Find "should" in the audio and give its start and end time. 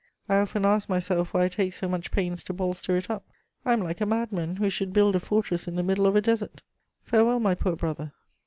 4.67-4.93